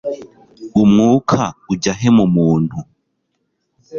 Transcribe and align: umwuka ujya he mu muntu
umwuka 0.83 1.39
ujya 1.73 1.93
he 1.99 2.09
mu 2.17 2.25
muntu 2.35 2.77